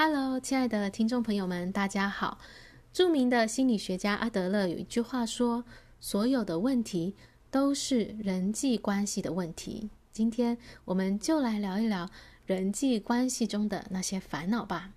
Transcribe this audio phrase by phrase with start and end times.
[0.00, 2.38] Hello，亲爱的听众朋友们，大家好。
[2.92, 5.64] 著名的心理学家阿德勒有一句话说
[5.98, 7.16] ：“所有的问题
[7.50, 12.08] 都是人际关系的问题。”今天我们就来聊一聊
[12.46, 14.92] 人际关系中的那些烦恼吧。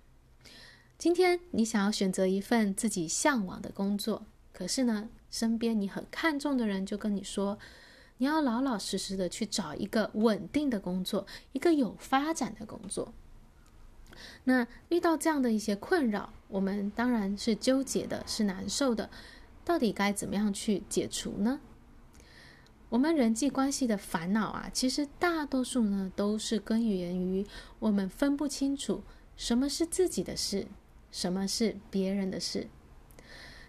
[0.96, 7.58] 今天你想要选择一份自己向往的工作，可是呢，身边你很看重的人就跟你说，
[8.18, 13.12] 你要老老实实的去找一个稳定的工作，一个有发展的工作。
[14.44, 19.10] 那遇到这样的一些困扰，我们当然是纠结的，是难受的。
[19.64, 21.60] 到底该怎么样去解除呢？
[22.88, 27.46] 我们人际关系的烦恼啊，其实大多数呢都是根源于
[27.78, 29.02] 我们分不清楚
[29.36, 30.66] 什么是自己的事，
[31.10, 32.68] 什么是别人的事。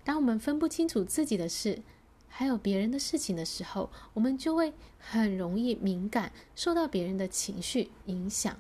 [0.04, 1.82] 当我们分不清楚自己的事，
[2.28, 8.58] 还有别人的事情的时候，我们就会很容易敏感，受到别人的情绪影响。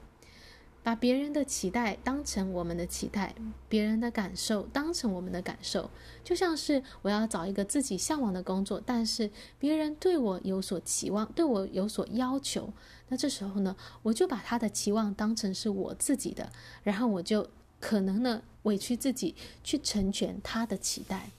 [0.83, 3.33] 把别人的期待当成我们的期待，
[3.69, 5.89] 别人的感受当成我们的感受，
[6.25, 12.73] 就像是我要找一个自己向往的工作，但是别人对我有所期望，对我有所要求，
[13.07, 16.51] 那这时候呢，我就把他的期望当成是我自己的，
[16.83, 21.29] 然后我就可能呢委屈自己去成全他的期待。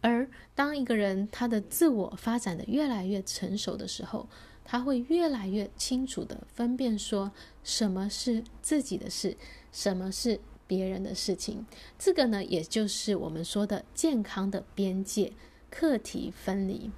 [0.00, 4.28] 而当一个人他的自我发展的越来越成熟的时候，
[4.70, 7.32] 他会越来越清楚地分辨说
[7.64, 9.34] 什么是自己的事，
[9.72, 11.64] 什么是别人的事情。
[11.98, 15.32] 这个呢，也就是我们说的健康的边界、
[15.70, 16.90] 课题分离。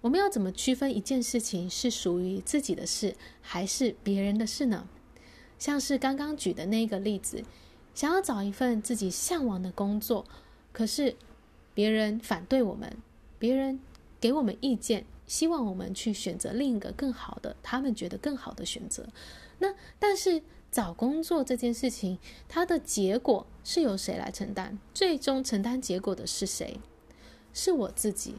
[0.00, 4.88] 我们要怎么区分一件事情是属于自己的事，还是别人的事呢？
[5.60, 7.44] 像是刚刚举的那个例子，
[7.94, 10.24] 想要找一份自己向往的工作，
[10.72, 11.14] 可是
[11.74, 12.96] 别人反对我们，
[13.38, 13.78] 别人
[14.20, 15.06] 给我们意见。
[15.32, 19.08] 希望我们去选择另一个更好的，他们觉得更好的选择。
[19.60, 24.76] 那但是找工作这件事情，它的结果是由谁来承担？
[24.92, 26.78] 最终承担结果的是谁？
[27.54, 28.34] 是我自己。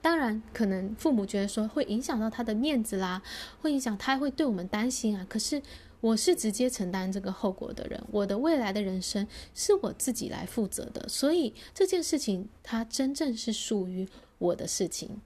[0.00, 3.20] 当然，可能父母觉得说会影响到他的面子啦，
[3.60, 5.26] 会影响他会对我们担心啊。
[5.28, 5.60] 可是
[6.00, 11.06] 我是直接承担这个后果的人，我的未来的人生是我自己来负责的。
[11.10, 15.20] 所以这件事情，它真正是属于我的事情。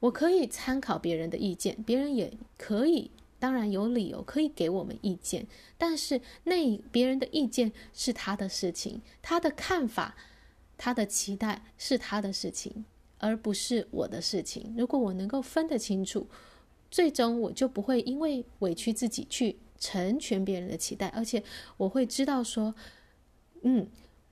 [0.00, 10.16] 我可以参考别人的意见，别人也可以，当然有理由可以给我们意见，但是那别人的意见是他的事情，他的看法，
[10.76, 12.84] 他的期待是他的事情，
[13.18, 14.72] 而不是我的事情。
[14.78, 16.28] 如果我能够分得清楚，
[16.90, 21.42] 最终我就不会因为委屈自己去成全别人的期待，而且
[21.76, 22.72] 我会知道说，
[23.62, 23.88] 嗯，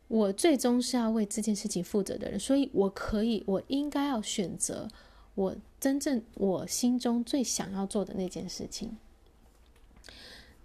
[0.07, 4.89] 我最终是要为这件事情负责的人，所以我可以，我应该要选择。
[5.37, 8.97] 我真正我心中最想要做的那件事情。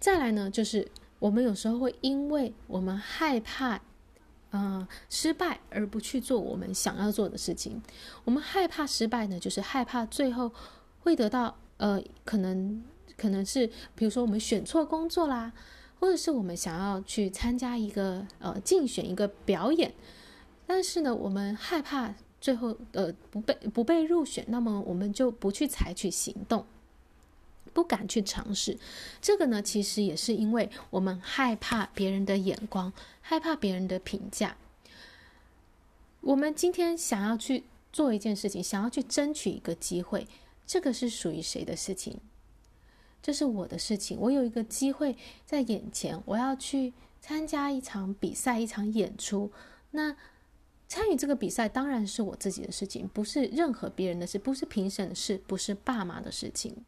[0.00, 0.90] 再来呢，就是
[1.20, 3.76] 我们有时候会因为我们害怕，
[4.50, 7.80] 嗯、呃，失败而不去做我们想要做的事情。
[8.24, 10.50] 我们害怕失败呢，就是害怕最后
[11.00, 12.82] 会得到，呃，可能
[13.16, 15.52] 可能是比如说我们选错工作啦，
[16.00, 19.94] 或者是我们想要去参加一个呃竞选一个表演，
[20.66, 22.14] 但是呢，我们害怕。
[22.42, 26.66] 最后，呃，不被不被入选，那么我们就不去采取行动，
[27.72, 28.76] 不敢去尝试。
[29.20, 34.56] 这个呢，其实也是因为我们害怕别人的眼光，害怕别人的评价。
[36.20, 40.26] 我们今天想要去做一件事情，想要去争取一个机会，
[40.66, 42.18] 这个是属于谁的事情？
[43.22, 44.18] 这是我的事情。
[44.18, 45.16] 我有一个机会
[45.46, 49.52] 在眼前，我要去参加一场比赛，一场演出。
[49.92, 50.16] 那
[50.92, 56.84] 参与这个比赛当然是我自己的事情，不是任何别人的事，不是评审的事，不是爸妈的事情。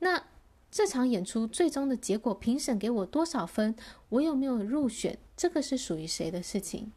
[0.00, 0.20] 那
[0.72, 3.76] 这场演出最终的结果，评审给我多少分，
[4.08, 6.90] 我有没有入选，这个是属于谁的事情？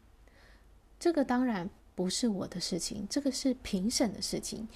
[0.98, 4.66] 这个当然不是我的事情，这个是评审的事情。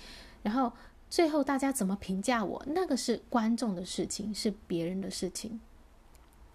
[0.44, 0.72] 然后
[1.10, 5.60] 最后大家怎么评价我，那个是观众的事情，是别人的事情。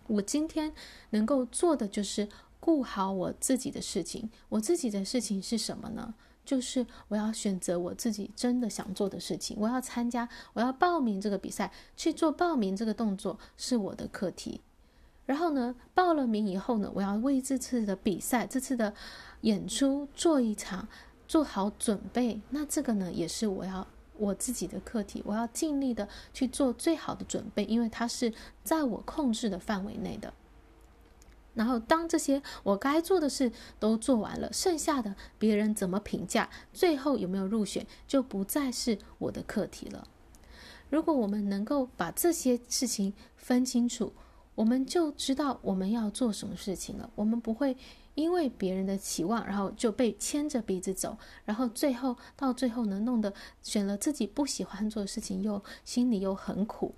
[0.07, 0.73] 我今天
[1.09, 2.29] 能够做的就是。
[2.59, 6.13] 顾好我自己的事情，我自己的事情是什么呢？
[6.45, 14.61] 就是我要选择我自己真的想做的事情，我要参加，我要报名这个比赛，去做报名这个动作是我的课题。
[15.27, 18.91] 然后呢，报了名以后呢，我要为这次的比赛、这次的
[19.41, 20.87] 演出做一场
[21.27, 22.41] 做好准备。
[22.49, 23.85] 那这个呢，也是我要
[24.17, 28.33] 我自己的课题，我要尽力的去做最好的准备，因为它是
[28.63, 30.33] 在我控制的范围内的。
[31.59, 33.51] 然后，当这些我该做的事
[33.81, 40.07] 都做完了，剩下的别人怎么评价，最后有没有入选，就不再是我的课题了。
[40.89, 44.13] 如果我们能够把这些事情分清楚，
[44.55, 47.09] 我们就知道我们要做什么事情了。
[47.15, 47.75] 我们不会
[48.15, 56.95] 因为别人的期望，然后就被牵着鼻子走，然后最后到最后呢，弄得选了自己不喜欢做的事情，又心里又很苦。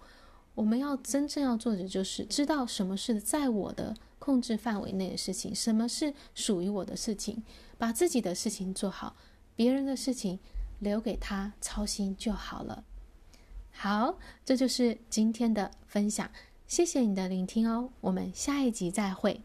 [0.53, 7.41] 我们要真正要做的就是知道什么是在我的控制范围内的事情，什么是属于我的事情，
[7.79, 9.15] 把自己的事情做好，
[9.55, 10.37] 别人的事情
[10.77, 12.83] 留给他操心就好了。
[13.71, 16.29] 好，这就是今天的分享，
[16.67, 19.41] 谢谢你的聆听哦，我们下一集再会。